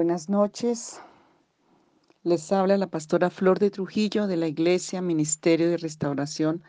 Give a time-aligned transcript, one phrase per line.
[0.00, 0.98] Buenas noches.
[2.22, 6.62] Les habla la pastora Flor de Trujillo de la Iglesia Ministerio de Restauración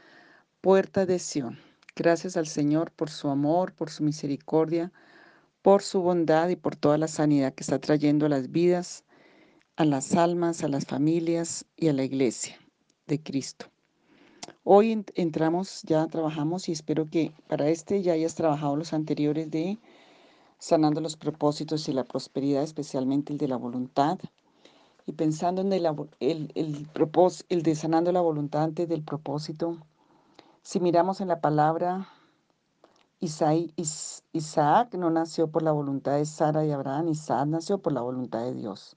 [0.59, 1.57] Puerta de Sion.
[1.95, 4.91] Gracias al Señor por su amor, por su misericordia,
[5.61, 9.05] por su bondad y por toda la sanidad que está trayendo a las vidas,
[9.77, 12.59] a las almas, a las familias y a la Iglesia
[13.07, 13.67] de Cristo.
[14.65, 19.79] Hoy entramos, ya trabajamos y espero que para este ya hayas trabajado los anteriores de
[20.61, 24.19] sanando los propósitos y la prosperidad, especialmente el de la voluntad.
[25.07, 25.87] Y pensando en el,
[26.19, 26.87] el, el,
[27.49, 29.79] el de sanando la voluntad antes del propósito,
[30.61, 32.07] si miramos en la palabra,
[33.19, 38.43] Isaac no nació por la voluntad de Sara y Abraham, Isaac nació por la voluntad
[38.43, 38.95] de Dios.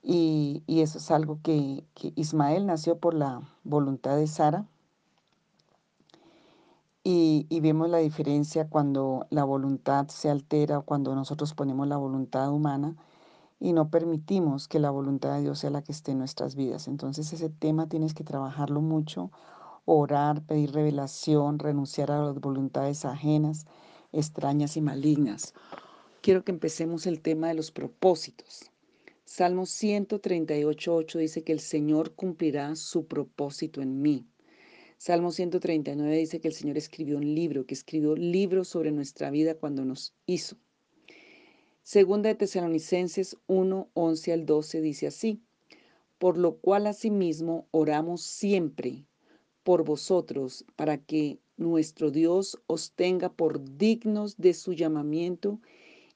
[0.00, 4.64] Y, y eso es algo que, que Ismael nació por la voluntad de Sara
[7.04, 12.96] y, vemos la diferencia cuando la voluntad se altera cuando nosotros ponemos la voluntad humana
[13.58, 16.86] y no permitimos que la voluntad de Dios sea la que esté en nuestras vidas.
[16.86, 19.30] Entonces ese tema tienes que trabajarlo mucho,
[19.84, 23.66] orar, pedir revelación, renunciar a las voluntades ajenas,
[24.12, 25.54] extrañas y malignas.
[26.20, 28.70] Quiero que empecemos el tema de los propósitos.
[29.24, 34.26] Salmo 138.8 dice que el Señor cumplirá su propósito en mí.
[35.04, 39.56] Salmo 139 dice que el Señor escribió un libro, que escribió libros sobre nuestra vida
[39.56, 40.56] cuando nos hizo.
[41.82, 45.40] Segunda de Tesalonicenses 1, 11 al 12 dice así,
[46.18, 49.04] por lo cual asimismo oramos siempre
[49.64, 55.58] por vosotros, para que nuestro Dios os tenga por dignos de su llamamiento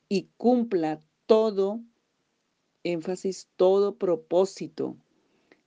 [0.08, 1.80] y cumpla todo,
[2.84, 4.96] énfasis, todo propósito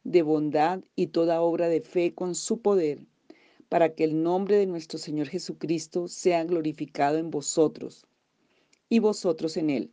[0.03, 3.05] de bondad y toda obra de fe con su poder,
[3.69, 8.05] para que el nombre de nuestro Señor Jesucristo sea glorificado en vosotros
[8.89, 9.91] y vosotros en Él,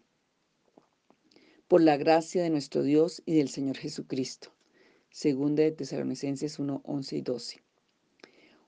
[1.69, 4.53] por la gracia de nuestro Dios y del Señor Jesucristo.
[5.11, 7.63] Segunda de Tesalonicenses 1, 11 y 12.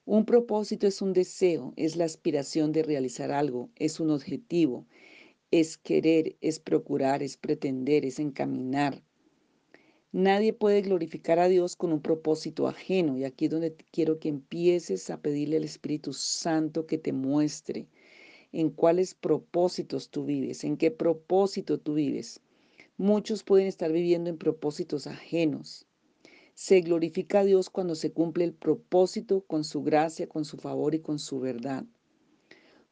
[0.07, 4.87] Un propósito es un deseo, es la aspiración de realizar algo, es un objetivo,
[5.51, 9.03] es querer, es procurar, es pretender, es encaminar,
[10.13, 13.19] Nadie puede glorificar a Dios con un propósito ajeno.
[13.19, 17.87] Y aquí es donde quiero que empieces a pedirle al Espíritu Santo que te muestre
[18.53, 22.41] en cuáles propósitos tú vives, en qué propósito tú vives.
[22.97, 25.87] Muchos pueden estar viviendo en propósitos ajenos.
[26.55, 30.95] Se glorifica a Dios cuando se cumple el propósito con su gracia, con su favor
[30.95, 31.85] y con su verdad.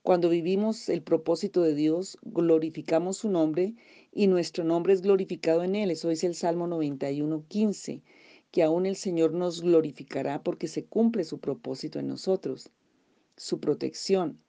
[0.03, 3.75] Cuando vivimos el propósito de Dios, glorificamos su nombre
[4.13, 5.91] y nuestro nombre es glorificado en él.
[5.91, 8.03] Eso dice el Salmo 91, 15,
[8.51, 12.71] que aún el Señor nos glorificará porque se cumple su propósito en nosotros,
[13.37, 14.41] su protección.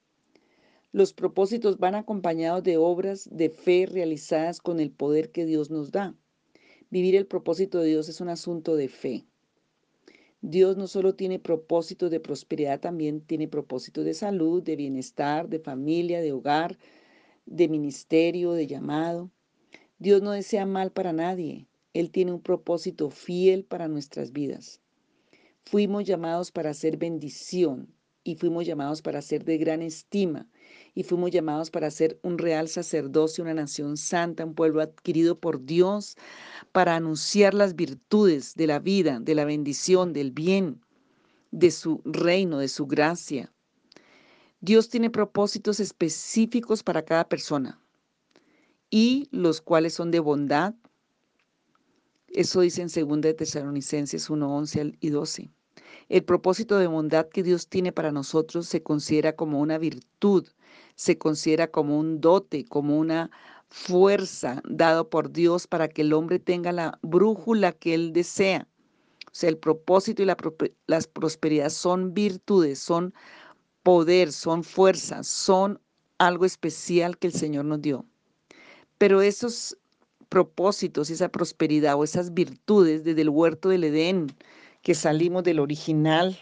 [0.92, 5.92] Los propósitos van acompañados de obras de fe realizadas con el poder que Dios nos
[5.92, 6.16] da.
[6.90, 9.26] Vivir el propósito de Dios es un asunto de fe.
[10.42, 15.60] Dios no solo tiene propósitos de prosperidad, también tiene propósitos de salud, de bienestar, de
[15.60, 16.78] familia, de hogar,
[17.46, 19.30] de ministerio, de llamado.
[20.00, 21.68] Dios no desea mal para nadie.
[21.94, 24.80] Él tiene un propósito fiel para nuestras vidas.
[25.66, 27.92] Fuimos llamados para hacer bendición
[28.24, 30.48] y fuimos llamados para ser de gran estima
[30.94, 35.66] y fuimos llamados para ser un real sacerdocio, una nación santa, un pueblo adquirido por
[35.66, 36.16] Dios,
[36.72, 40.80] para anunciar las virtudes de la vida, de la bendición, del bien,
[41.50, 43.52] de su reino, de su gracia.
[44.62, 47.82] Dios tiene propósitos específicos para cada persona
[48.90, 50.74] y los cuales son de bondad.
[52.28, 55.50] Eso dice en 2 de Tesalonicenses 1, 11 y 12.
[56.10, 60.48] El propósito de bondad que Dios tiene para nosotros se considera como una virtud,
[60.96, 63.30] se considera como un dote, como una
[63.70, 68.68] fuerza dado por Dios para que el hombre tenga la brújula que él desea.
[69.28, 70.38] O sea, el propósito y la,
[71.14, 73.14] prosperidad son virtudes, son
[73.84, 75.80] poder, son fuerzas, son
[76.18, 78.06] algo especial que el Señor nos dio.
[78.98, 79.78] Pero esos
[80.30, 84.28] propósitos, esa prosperidad o esas virtudes desde el huerto del Edén,
[84.82, 86.38] que salimos del original,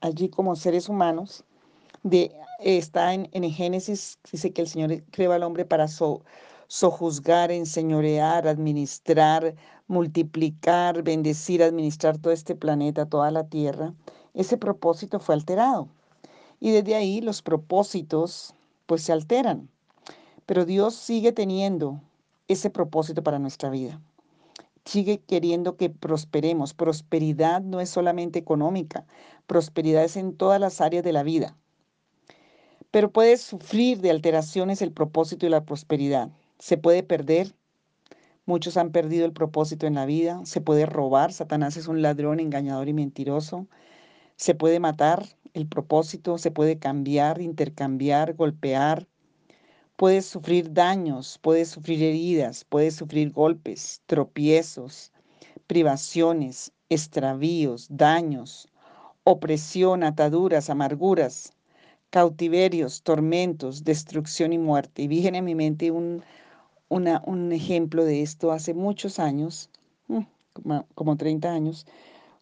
[0.00, 1.44] allí como seres humanos,
[2.02, 5.86] de, está en, en Génesis, dice que el Señor creó al hombre para
[6.68, 9.54] sojuzgar, enseñorear, administrar,
[9.88, 13.92] multiplicar, bendecir, administrar todo este planeta, toda la tierra.
[14.34, 15.88] Ese propósito fue alterado.
[16.60, 18.54] Y desde ahí los propósitos
[18.86, 19.68] pues se alteran.
[20.50, 22.00] Pero Dios sigue teniendo
[22.48, 24.00] ese propósito para nuestra vida
[24.84, 26.74] sigue queriendo que prosperemos.
[26.74, 29.06] Prosperidad no es solamente económica,
[29.46, 31.56] prosperidad es en todas las áreas de la vida.
[32.90, 36.30] Pero puede sufrir de alteraciones el propósito y la prosperidad.
[36.58, 37.54] Se puede perder,
[38.44, 40.40] Muchos han perdido el propósito en la vida.
[40.44, 41.32] Se puede robar.
[41.32, 43.68] Satanás es un ladrón, engañador y mentiroso.
[44.34, 45.24] Se puede matar
[45.54, 46.36] el propósito.
[46.36, 49.06] Se puede cambiar, intercambiar, golpear.
[50.00, 55.12] Puedes sufrir daños, puedes sufrir heridas, puedes sufrir golpes, tropiezos,
[55.66, 58.66] privaciones, extravíos, daños,
[59.24, 61.52] opresión, ataduras, amarguras,
[62.08, 65.02] cautiverios, tormentos, destrucción y muerte.
[65.02, 66.22] Y vi en mi mente un,
[66.88, 69.68] un ejemplo de esto hace muchos años,
[70.08, 71.86] mm, como, 30 años.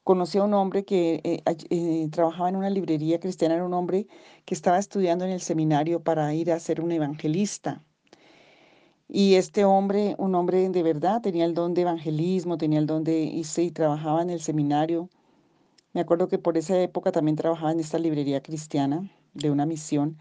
[0.08, 4.06] Conocí a un hombre que eh, eh, trabajaba en una librería cristiana, era un hombre
[4.46, 7.84] que estaba estudiando en el seminario para ir a ser un evangelista.
[9.06, 13.04] Y este hombre, un hombre de verdad, tenía el don de evangelismo, tenía el don
[13.04, 15.10] de, y sí, trabajaba en el seminario.
[15.92, 20.16] Me acuerdo que por esa época también trabajaba en esta librería cristiana de una misión.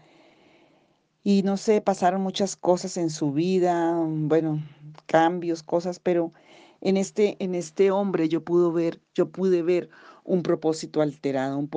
[1.24, 4.62] Y no sé, pasaron muchas cosas en su vida, bueno,
[5.06, 6.34] cambios, cosas, pero
[6.80, 9.90] en este, en este hombre yo pude ver, yo pude ver
[10.24, 11.70] un propósito alterado, un,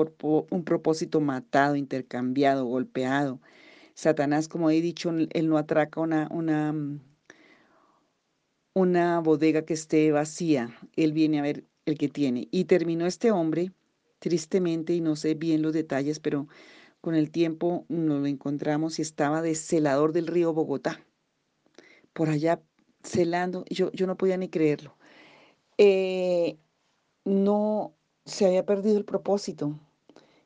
[0.50, 3.40] un propósito matado, intercambiado, golpeado.
[3.94, 6.74] Satanás, como he dicho, él no atraca una, una,
[8.74, 12.48] una bodega que esté vacía, él viene a ver el que tiene.
[12.52, 13.72] Y terminó este hombre,
[14.20, 16.48] tristemente, y no sé bien los detalles, pero
[17.02, 21.02] con el tiempo nos lo encontramos y estaba de celador del río Bogotá,
[22.14, 22.62] por allá
[23.04, 24.96] celando, yo, yo no podía ni creerlo.
[25.78, 26.58] Eh,
[27.26, 27.94] no
[28.26, 29.80] se había perdido el propósito.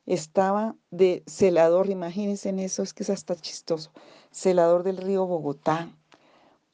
[0.06, 3.92] Estaba de celador, imagínense en eso, es que es hasta chistoso.
[4.32, 5.96] Celador del río Bogotá,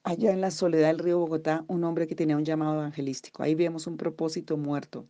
[0.04, 3.44] allá en la soledad del río Bogotá, un hombre que tenía un llamado evangelístico.
[3.44, 5.06] Ahí vemos un propósito muerto.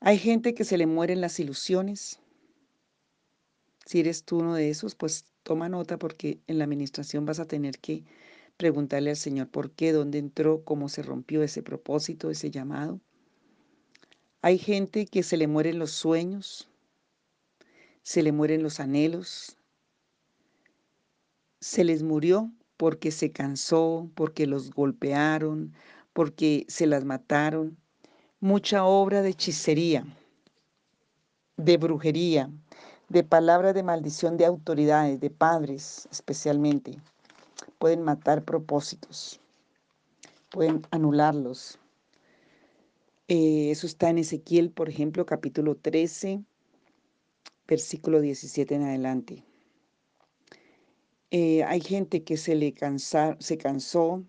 [0.00, 2.20] Hay gente que se le mueren las ilusiones,
[3.86, 7.44] si eres tú uno de esos, pues toma nota porque en la administración vas a
[7.44, 8.04] tener que
[8.56, 13.00] preguntarle al Señor por qué, dónde entró, cómo se rompió ese propósito, ese llamado.
[14.42, 16.68] Hay gente que se le mueren los sueños,
[18.02, 19.56] se le mueren los anhelos,
[21.60, 25.72] se les murió porque se cansó, porque los golpearon,
[26.12, 27.78] porque se las mataron.
[28.40, 30.04] Mucha obra de hechicería,
[31.56, 32.50] de brujería,
[33.08, 36.98] de palabras de maldición de autoridades, de padres especialmente.
[37.78, 39.40] Pueden matar propósitos,
[40.50, 41.78] pueden anularlos.
[43.28, 46.44] Eh, eso está en Ezequiel, por ejemplo, capítulo 13,
[47.66, 49.44] versículo 17 en adelante.
[51.30, 54.24] Eh, hay gente que se le cansa, se cansó,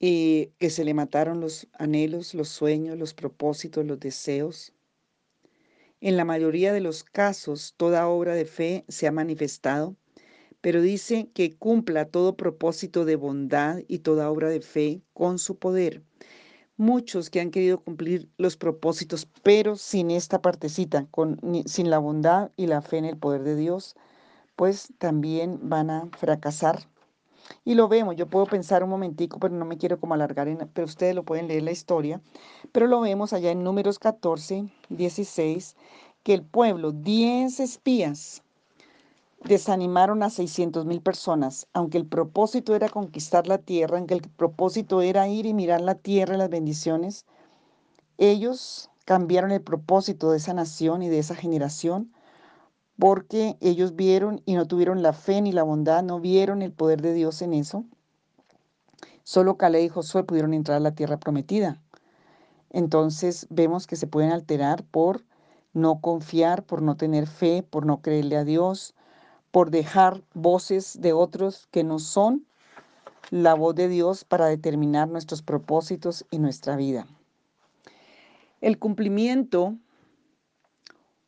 [0.00, 4.74] eh, que se le mataron los anhelos, los sueños, los propósitos, los deseos.
[6.00, 9.96] En la mayoría de los casos, toda obra de fe se ha manifestado,
[10.60, 15.56] pero dice que cumpla todo propósito de bondad y toda obra de fe con su
[15.56, 16.02] poder.
[16.76, 21.06] Muchos que han querido cumplir los propósitos, pero sin esta partecita,
[21.66, 23.96] sin la bondad y la fe en el poder de Dios,
[24.56, 26.86] pues también van a fracasar.
[27.64, 30.86] Y lo vemos, yo puedo pensar un momentico, pero no me quiero como alargar, pero
[30.86, 32.20] ustedes lo pueden leer la historia,
[32.72, 35.76] pero lo vemos allá en números 14, 16,
[36.22, 38.42] que el pueblo, 10 espías,
[39.44, 45.02] desanimaron a 600 mil personas, aunque el propósito era conquistar la tierra, aunque el propósito
[45.02, 47.26] era ir y mirar la tierra y las bendiciones,
[48.18, 52.12] ellos cambiaron el propósito de esa nación y de esa generación
[52.98, 57.00] porque ellos vieron y no tuvieron la fe ni la bondad, no vieron el poder
[57.00, 57.84] de Dios en eso.
[59.24, 61.80] Solo Caleb y Josué pudieron entrar a la tierra prometida.
[62.68, 65.24] Entonces vemos que se pueden alterar por
[65.72, 68.94] no confiar, por no tener fe, por no creerle a Dios,
[69.50, 72.46] por dejar voces de otros que no son
[73.30, 77.06] la voz de Dios para determinar nuestros propósitos y nuestra vida.
[78.60, 79.76] El cumplimiento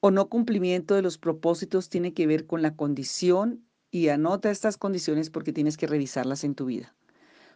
[0.01, 4.77] o no cumplimiento de los propósitos tiene que ver con la condición y anota estas
[4.77, 6.95] condiciones porque tienes que revisarlas en tu vida.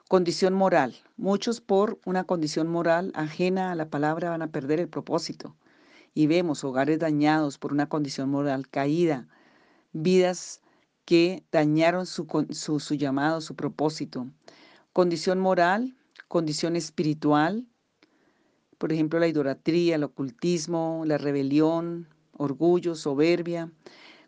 [0.08, 0.94] Condición moral.
[1.16, 5.56] Muchos por una condición moral ajena a la palabra van a perder el propósito.
[6.14, 9.26] Y vemos hogares dañados por una condición moral caída,
[10.02, 10.60] vidas
[11.06, 14.26] que dañaron su, su, llamado, su propósito.
[14.92, 15.96] Condición moral,
[16.28, 17.66] condición espiritual,
[18.78, 23.72] por ejemplo, la idolatría, el ocultismo, la rebelión, orgullo, soberbia,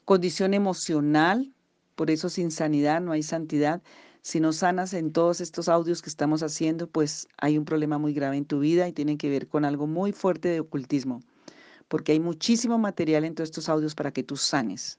[0.06, 1.52] condición emocional,
[1.96, 3.82] por eso sin sanidad no hay santidad.
[4.22, 8.14] Si no sanas en todos estos audios que estamos haciendo, pues hay un problema muy
[8.14, 11.20] grave en tu vida y tiene que ver con algo muy fuerte de ocultismo,
[11.88, 14.98] porque hay muchísimo material en todos estos audios para que tú sanes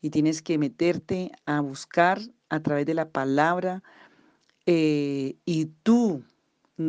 [0.00, 3.82] y tienes que meterte a buscar a través de la palabra
[4.66, 6.24] eh, y tú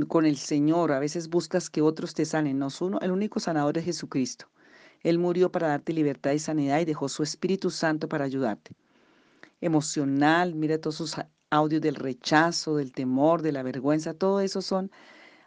[0.08, 3.78] con el Señor a veces buscas que otros te sanen, no, uno, el único sanador
[3.78, 4.48] es Jesucristo.
[5.02, 8.72] Él murió para darte libertad y sanidad y dejó su Espíritu Santo para ayudarte.
[9.62, 11.16] Emocional, mira todos sus
[11.50, 14.92] audios del rechazo, del temor, de la vergüenza, todo eso son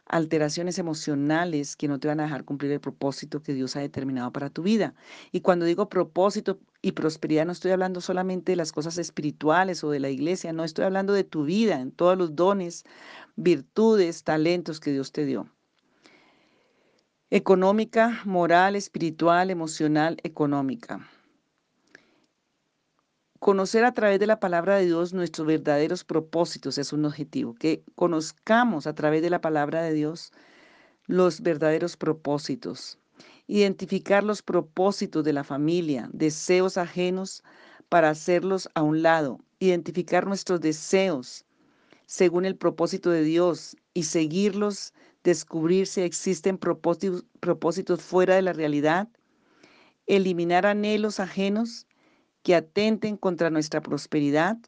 [0.07, 4.33] alteraciones emocionales que no te van a dejar cumplir el propósito que Dios ha determinado
[4.33, 4.95] para tu vida.
[5.31, 9.91] Y cuando digo propósito y prosperidad, no estoy hablando solamente de las cosas espirituales o
[9.91, 12.85] de la iglesia, no estoy hablando de tu vida, en todos los dones,
[13.37, 15.51] virtudes, talentos que Dios te dio.
[17.29, 21.09] Económica, moral, espiritual, emocional, económica.
[23.39, 27.85] Conocer a través de la palabra de Dios nuestros verdaderos propósitos es un objetivo, que
[27.95, 30.33] conozcamos a través de la palabra de Dios
[31.07, 32.99] los verdaderos propósitos.
[33.53, 37.43] Identificar los propósitos de la familia, deseos ajenos
[37.89, 39.41] para hacerlos a un lado.
[39.59, 41.45] Identificar nuestros deseos
[42.07, 48.53] según el propósito de Dios y seguirlos, descubrir si existen propósitos, propósitos fuera de la
[48.53, 49.09] realidad.
[50.07, 51.89] Eliminar anhelos ajenos
[52.45, 54.59] que atenten contra nuestra prosperidad,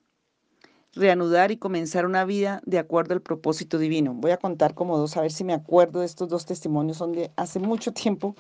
[0.93, 4.13] reanudar y comenzar una vida de acuerdo al propósito divino.
[4.13, 7.13] Voy a contar como dos, a ver si me acuerdo de estos dos testimonios, son
[7.13, 8.35] de hace mucho tiempo,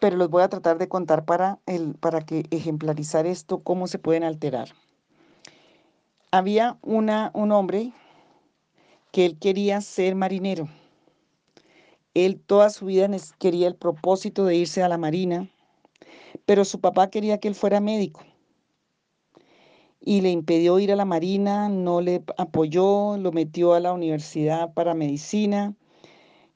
[0.00, 3.98] pero los voy a tratar de contar para, el, para que ejemplarizar esto, cómo se
[3.98, 4.70] pueden alterar.
[6.32, 7.92] Había una, un hombre
[9.12, 10.68] que él quería ser marinero.
[12.14, 15.48] Él toda su vida quería el propósito de irse a la marina
[16.46, 18.22] pero su papá quería que él fuera médico
[20.00, 24.72] y le impidió ir a la Marina, no le apoyó, lo metió a la universidad
[24.72, 25.74] para medicina.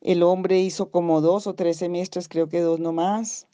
[0.05, 3.49] El hombre hizo como dos o tres semestres, creo que dos nomás,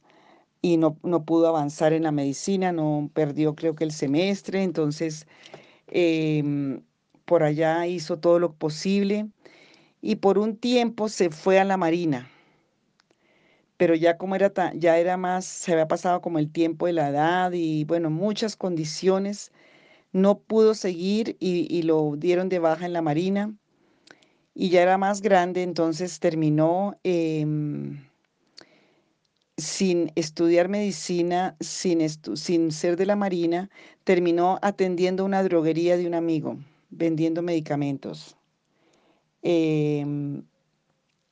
[0.63, 5.27] y no, no pudo avanzar en la medicina, no perdió creo que el semestre, entonces
[5.89, 6.83] em,
[7.25, 9.29] por allá hizo todo lo posible
[10.03, 12.31] y por un tiempo se fue a la Marina.
[13.77, 17.09] Pero ya como era ya era más, se había pasado como el tiempo de la
[17.09, 19.53] edad y bueno, muchas condiciones,
[20.13, 23.55] no pudo seguir y, lo dieron de baja en la Marina
[24.61, 28.05] y ya era más grande, entonces terminó em,
[29.57, 33.71] sin estudiar medicina, sin, sin ser de la Marina,
[34.05, 36.59] terminó atendiendo una droguería de un amigo,
[36.91, 38.37] vendiendo medicamentos.
[39.41, 40.43] Em,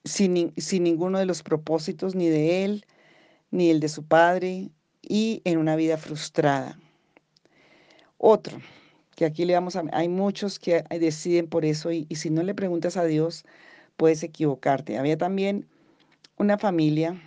[0.06, 2.86] sin, ninguno de los propósitos ni de él,
[3.50, 4.70] ni el de su padre,
[5.02, 6.80] y en una vida frustrada.
[8.16, 8.58] Otro,
[9.18, 9.82] que aquí le vamos a...
[9.90, 13.44] Hay muchos que deciden por eso y, si no le preguntas a Dios,
[13.96, 14.96] puedes equivocarte.
[14.96, 15.66] Había también
[16.36, 17.20] una familia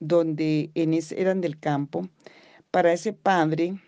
[0.00, 2.08] donde eran del campo.
[2.72, 3.80] Para ese padre,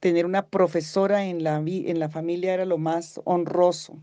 [0.00, 4.00] tener una profesora en la, en la familia era lo más honroso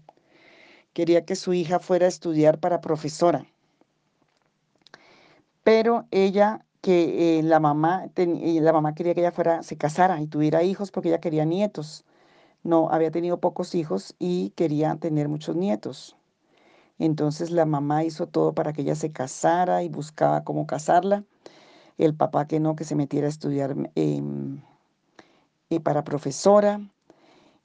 [0.93, 3.47] quería que su hija fuera a estudiar para profesora.
[5.63, 10.21] Pero ella, que eh, la, mamá, eh, la mamá quería que ella fuera, se casara
[10.21, 12.05] y tuviera hijos porque ella quería nietos.
[12.63, 16.15] No, había tenido pocos hijos y quería tener muchos nietos.
[16.97, 21.23] Entonces la mamá hizo todo para que ella se casara y buscaba cómo casarla.
[21.97, 24.61] El papá que no, que se metiera a estudiar em,
[25.69, 26.79] eh, para profesora.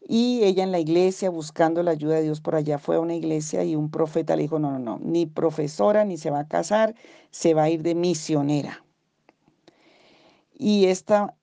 [0.00, 3.14] Y ella en la iglesia, buscando la ayuda de Dios por allá, fue a una
[3.14, 6.49] iglesia y un profeta le dijo, no, no, no, ni profesora, ni se va a
[6.49, 6.95] casar,
[7.31, 8.83] se va a ir de misionera.
[10.55, 11.35] Y esta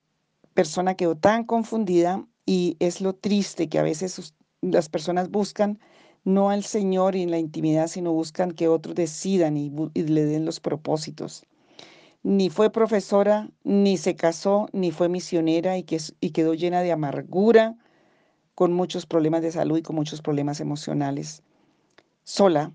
[0.54, 5.78] persona quedó tan confundida y es lo triste que a veces las personas buscan
[6.24, 10.44] no al Señor y en la intimidad, sino buscan que otros decidan y, le den
[10.44, 11.44] los propósitos.
[12.24, 16.90] Ni fue profesora, ni se casó, ni fue misionera y, que, y quedó llena de
[16.90, 17.76] amargura,
[18.56, 21.42] con muchos problemas de salud y con muchos problemas emocionales,
[22.24, 22.72] sola,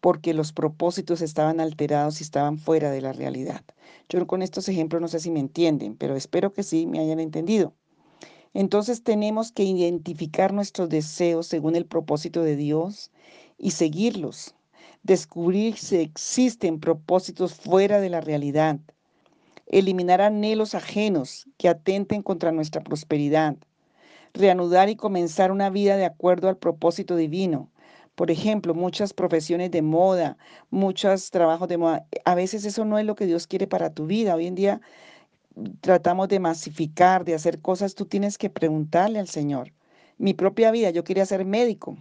[0.00, 3.62] porque los propósitos estaban alterados y estaban fuera de la realidad.
[4.08, 7.20] Yo con estos ejemplos no sé si me entienden, pero espero que sí me hayan
[7.20, 7.74] entendido.
[8.54, 13.10] Entonces tenemos que identificar nuestros deseos según el propósito de Dios
[13.58, 14.54] y seguirlos.
[15.02, 18.78] Descubrir si existen propósitos fuera de la realidad.
[19.66, 23.56] Eliminar anhelos ajenos que atenten contra nuestra prosperidad
[24.34, 27.70] reanudar y comenzar una vida de acuerdo al propósito divino.
[28.14, 30.38] Por ejemplo, muchas profesiones de moda,
[30.70, 32.06] muchos trabajos de moda.
[32.24, 34.34] A veces eso no es lo que Dios quiere para tu vida.
[34.34, 34.80] Hoy en día
[35.80, 37.94] tratamos de masificar, de hacer cosas.
[37.94, 39.72] Tú tienes que preguntarle al Señor.
[40.18, 41.96] Mi propia vida, yo quería ser médico.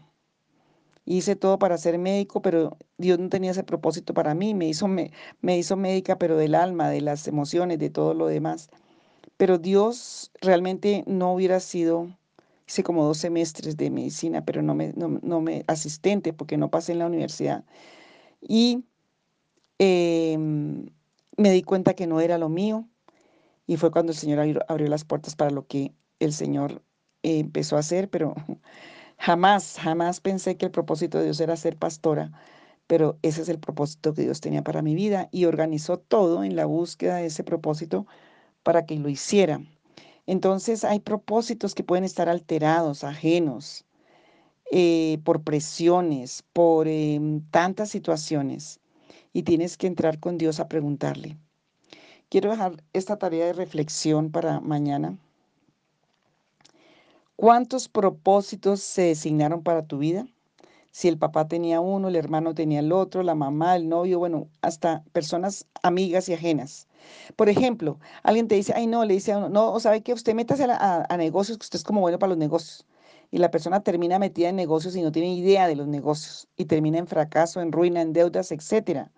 [1.06, 4.54] Hice todo para ser médico, pero Dios no tenía ese propósito para mí.
[4.54, 5.12] Me hizo, me,
[5.42, 8.70] me hizo médica, pero del alma, de las emociones, de todo lo demás.
[9.38, 12.10] Pero Dios realmente no hubiera sido
[12.68, 16.92] hice como dos semestres de medicina, pero no me, no, me asistente porque no pasé
[16.92, 17.64] en la universidad.
[18.42, 18.84] Y
[19.80, 20.90] em,
[21.38, 22.88] me di cuenta que no era lo mío
[23.68, 26.82] y fue cuando el Señor abrió, las puertas para lo que el Señor
[27.24, 28.34] eh, empezó a hacer, pero
[29.20, 32.32] jamás, jamás pensé que el propósito de Dios era ser pastora,
[32.88, 36.56] pero ese es el propósito que Dios tenía para mi vida y organizó todo en
[36.56, 38.08] la búsqueda de ese propósito
[38.64, 39.62] para que lo hiciera.
[40.26, 43.86] Entonces hay propósitos que pueden estar alterados, ajenos,
[44.72, 48.80] eh, por presiones, por em, tantas situaciones.
[49.34, 51.38] Y tienes que entrar con Dios a preguntarle.
[52.30, 55.18] Quiero dejar esta tarea de reflexión para mañana.
[57.38, 60.28] ¿Cuántos propósitos se designaron para tu vida?
[60.92, 64.50] Si el papá tenía uno, el hermano tenía el otro, la mamá, el novio, bueno,
[64.62, 66.88] hasta personas amigas y ajenas.
[67.38, 70.34] Por ejemplo, alguien te dice, ay, no, le dice a uno, no, ¿sabe que Usted
[70.34, 72.86] métase a, a, negocios, que usted es como bueno para los negocios.
[73.32, 76.50] Y la persona termina metida en negocios y no tiene idea de los negocios.
[76.58, 79.10] Y termina en fracaso, en ruina, en deudas, etc.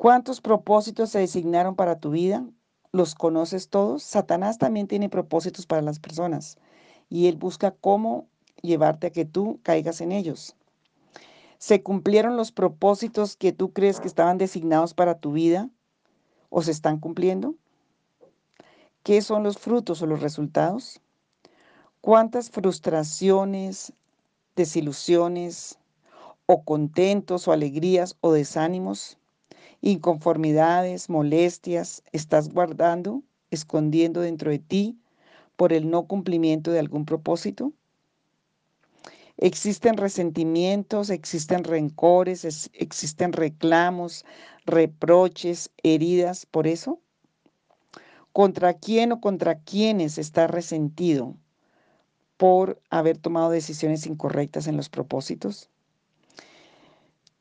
[0.00, 2.48] ¿Cuántos propósitos se designaron para tu vida?
[2.90, 4.02] ¿Los conoces todos?
[4.02, 6.56] Satanás también tiene propósitos para las personas.
[7.10, 8.26] Y él busca cómo
[8.62, 10.56] llevarte a que tú caigas en ellos.
[11.58, 15.68] ¿Se cumplieron los propósitos que tú crees que estaban designados para tu vida?
[16.48, 17.54] o se están cumpliendo?
[19.02, 21.02] ¿Qué son los frutos o los resultados?
[22.00, 23.92] ¿Cuántas frustraciones,
[24.56, 25.78] desilusiones
[26.46, 29.19] o contentos o alegrías o desánimos,
[29.80, 34.98] inconformidades, molestias estás guardando, escondiendo dentro de ti
[35.56, 37.72] por el no cumplimiento de algún propósito?
[39.36, 44.26] Existen resentimientos, existen rencores, existen reclamos,
[44.66, 47.00] reproches, heridas por eso.
[48.32, 51.36] ¿Contra quién o contra quiénes está resentido
[52.36, 55.69] por haber tomado decisiones incorrectas en los propósitos?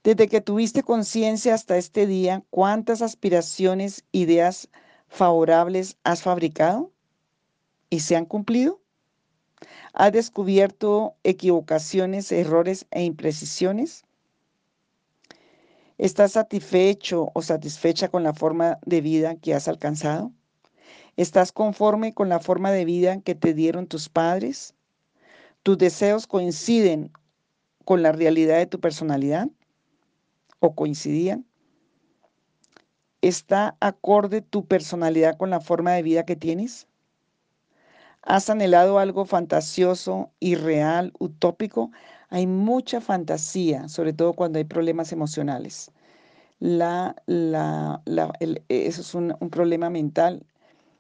[0.04, 4.70] Desde que tuviste conciencia hasta este día, ¿cuántas aspiraciones, ideas
[5.10, 6.94] favorables has fabricado
[7.90, 8.80] y se han cumplido?
[9.92, 14.06] ¿Has descubierto equivocaciones, errores e imprecisiones?
[15.98, 20.32] ¿Estás satisfecho o satisfecha con la forma de vida que has alcanzado?
[21.18, 24.76] ¿Estás conforme con la forma de vida que te dieron tus padres?
[25.62, 27.12] ¿Tus deseos coinciden
[27.84, 29.50] con la realidad de tu personalidad?
[30.60, 31.46] ¿O coincidían?
[33.22, 36.88] ¿Está acorde tu personalidad con la forma de vida que tienes?
[38.22, 41.92] ¿Has anhelado algo fantasioso, irreal, utópico?
[42.30, 45.92] Hay mucha fantasía, sobre todo cuando hay problemas emocionales.
[46.60, 48.02] La, la,
[48.70, 50.46] eso es un, un problema mental,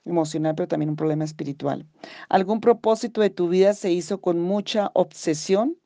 [0.05, 1.85] emocional, pero también un problema espiritual.
[2.29, 5.77] ¿Algún propósito de tu vida se hizo con mucha obsesión,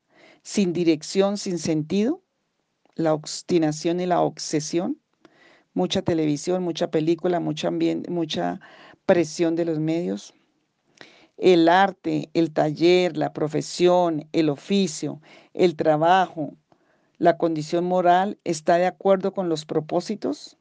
[0.44, 2.22] sin dirección, sin sentido?
[2.96, 5.00] La obstinación y la obsesión.
[5.74, 8.60] Mucha televisión, mucha película, mucha
[9.06, 10.34] presión de los medios
[11.38, 15.20] el arte, el taller, la profesión, el oficio,
[15.54, 16.54] el trabajo,
[17.18, 20.58] la condición moral está de acuerdo con los propósitos?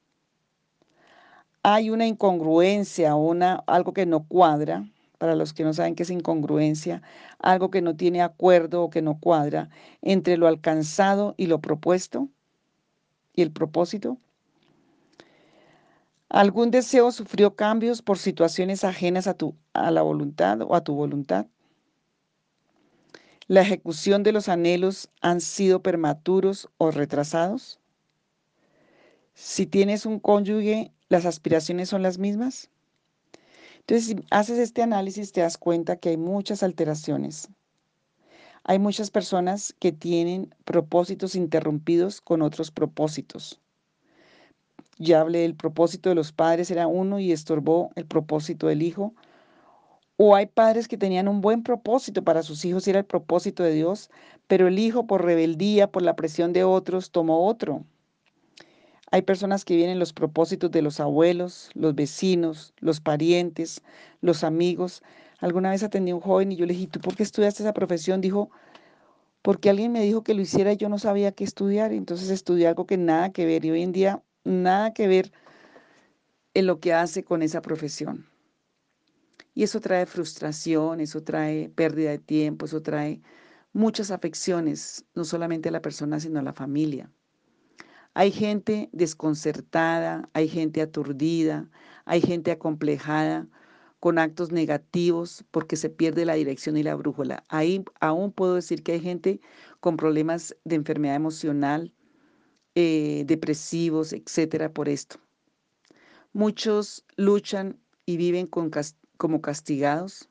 [1.63, 4.85] Hay una incongruencia, una, algo que no cuadra,
[5.23, 7.01] para los que no saben qué es incongruencia,
[7.39, 9.69] algo que no tiene acuerdo o que no cuadra
[10.01, 12.29] entre lo alcanzado y lo propuesto
[13.33, 14.19] y el propósito.
[16.29, 20.93] ¿Algún deseo sufrió cambios por situaciones ajenas a, tu, a la voluntad o a tu
[20.93, 21.47] voluntad?
[23.47, 27.79] ¿La ejecución de los anhelos han sido prematuros o retrasados?
[29.35, 32.73] Si tienes un cónyuge, ¿las aspiraciones son las mismas?
[33.87, 37.49] Entonces, si haces este análisis, te das cuenta que hay muchas alteraciones.
[38.65, 43.61] Hay muchas personas que tienen propósitos interrumpidos con otros propósitos.
[44.99, 49.15] Ya hablé del propósito de los padres, era uno y estorbó el propósito del hijo.
[50.17, 53.73] O hay padres que tenían un buen propósito para sus hijos, era el propósito de
[53.73, 54.11] Dios,
[54.47, 57.85] pero el hijo por rebeldía, por la presión de otros, tomó otro.
[59.13, 63.83] Hay personas que vienen los propósitos de los abuelos, los vecinos, los parientes,
[64.23, 65.03] los amigos.
[65.39, 67.75] Alguna vez atendí a un joven y yo le dije, ¿tú por qué estudiaste esa
[67.75, 68.23] profesión?
[68.23, 68.51] Dijo,
[69.43, 71.93] porque alguien me dijo que lo hiciera y yo no sabía qué estudiar.
[71.93, 73.67] Entonces estudié algo que nada que ver.
[73.67, 75.31] Y hoy en día nada que ver
[76.55, 78.27] en lo que hace con esa profesión.
[79.55, 83.21] Y eso trae frustración, eso trae pérdida de tiempo, eso trae
[83.75, 87.11] muchas afecciones, no solamente a la persona, sino a la familia.
[88.15, 91.71] Hay gente desconcertada, hay gente aturdida,
[92.05, 93.49] hay gente acomplejada
[94.01, 97.45] con actos negativos porque se pierde la dirección y la brújula.
[97.49, 99.41] Ahí aún puedo decir que hay gente
[99.81, 101.93] con problemas de enfermedad emocional,
[102.75, 105.17] eh, depresivos, etcétera, por esto.
[106.33, 110.29] Muchos luchan y viven como castigados.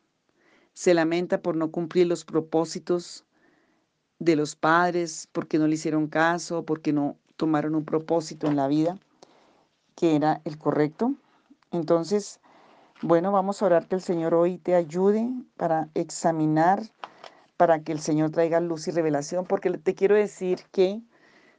[0.73, 3.25] Se lamenta por no cumplir los propósitos
[4.19, 8.67] de los padres, porque no le hicieron caso, porque no tomaron un propósito en la
[8.67, 8.99] vida
[9.95, 11.15] que era el correcto.
[11.71, 12.39] Entonces,
[13.01, 15.27] bueno, vamos a orar que el Señor hoy te ayude
[15.57, 16.83] para examinar,
[17.57, 21.01] para que el Señor traiga luz y revelación, porque te quiero decir que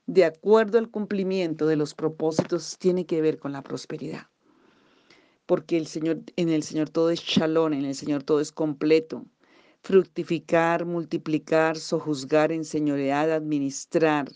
[0.06, 4.28] de acuerdo al cumplimiento de los propósitos tiene que ver con la prosperidad.
[5.46, 9.26] Porque el Señor, en el Señor todo es chalón, en el Señor todo es completo.
[9.82, 14.28] Fructificar, multiplicar, sojuzgar, enseñorear, administrar,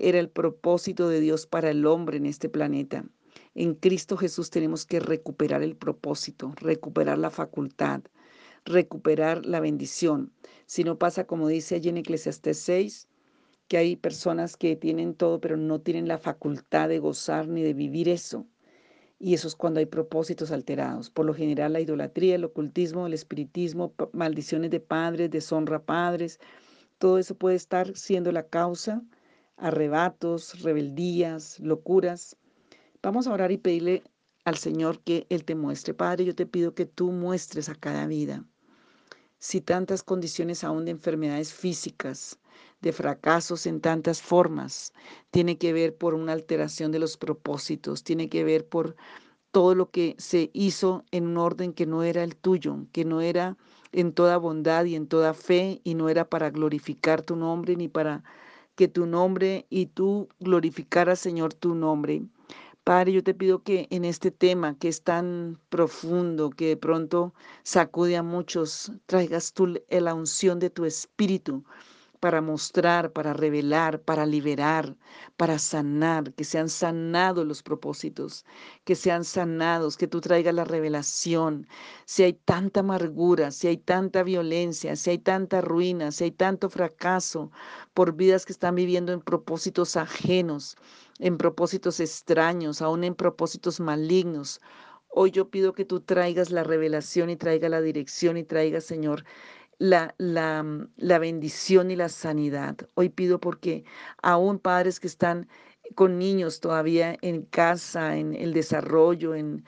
[0.00, 3.04] era el propósito de Dios para el hombre en este planeta.
[3.54, 8.02] En Cristo Jesús tenemos que recuperar el propósito, recuperar la facultad,
[8.64, 10.32] recuperar la bendición.
[10.66, 13.08] Si no pasa como dice allí en Eclesiastés 6,
[13.68, 17.72] que hay personas que tienen todo, pero no tienen la facultad de gozar ni de
[17.72, 18.46] vivir eso.
[19.18, 21.10] Y eso es cuando hay propósitos alterados.
[21.10, 26.40] Por lo general, la idolatría, el ocultismo, el espiritismo, maldiciones de padres, deshonra padres,
[26.98, 29.02] todo eso puede estar siendo la causa,
[29.60, 32.36] arrebatos, rebeldías, locuras.
[33.02, 34.02] Vamos a orar y pedirle
[34.44, 35.94] al Señor que Él te muestre.
[35.94, 38.44] Padre, yo te pido que tú muestres a cada vida.
[39.38, 42.38] Si tantas condiciones aún de enfermedades físicas,
[42.80, 44.92] de fracasos en tantas formas.
[45.30, 48.96] Tiene que ver por una alteración de los propósitos, tiene que ver por
[49.50, 53.20] todo lo que se hizo en un orden que no era el tuyo, que no
[53.20, 53.56] era
[53.92, 57.88] en toda bondad y en toda fe y no era para glorificar tu nombre ni
[57.88, 58.22] para
[58.80, 62.22] que tu nombre y tú glorificaras, Señor, tu nombre.
[62.82, 67.34] Padre, yo te pido que en este tema que es tan profundo, que de pronto
[67.62, 71.62] sacude a muchos, traigas tú la unción de tu espíritu
[72.20, 74.96] para mostrar, para revelar, para liberar,
[75.36, 78.44] para sanar, que sean sanados los propósitos,
[78.84, 81.66] que sean sanados, que tú traigas la revelación.
[82.04, 86.68] Si hay tanta amargura, si hay tanta violencia, si hay tanta ruina, si hay tanto
[86.68, 87.50] fracaso
[87.94, 90.76] por vidas que están viviendo en propósitos ajenos,
[91.18, 94.60] en propósitos extraños, aún en propósitos malignos.
[95.12, 99.24] Hoy yo pido que tú traigas la revelación y traiga la dirección y traiga, Señor,
[99.80, 102.76] la, la, mm, la bendición y la sanidad.
[102.94, 103.84] Hoy pido porque
[104.22, 105.48] aún padres que están
[105.96, 109.64] con niños todavía en casa, en el desarrollo, en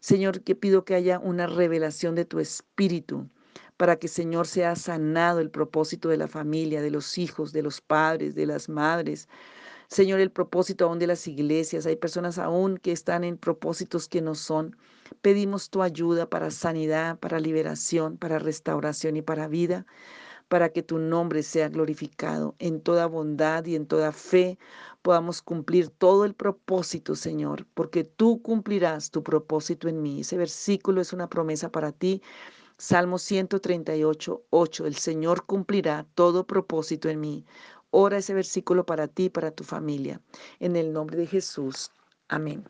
[0.00, 3.28] Señor, que pido que haya una revelación de tu espíritu
[3.76, 7.80] para que Señor sea sanado el propósito de la familia, de los hijos, de los
[7.80, 9.28] padres, de las madres,
[9.88, 11.86] Señor, el propósito aún de las iglesias.
[11.86, 14.76] Hay personas aún que están en propósitos que no son.
[15.22, 19.86] Pedimos tu ayuda para sanidad, para liberación, para restauración y para vida,
[20.48, 24.58] para que tu nombre sea glorificado en toda bondad y en toda fe.
[25.02, 30.22] Podamos cumplir todo el propósito, Señor, porque tú cumplirás tu propósito en mí.
[30.22, 32.22] Ese versículo es una promesa para ti.
[32.78, 34.86] Salmo 138, 8.
[34.86, 37.46] El Señor cumplirá todo propósito en mí.
[37.98, 40.20] Ora ese versículo para ti y para tu familia.
[40.60, 41.90] En el nombre de Jesús.
[42.28, 42.62] Amén.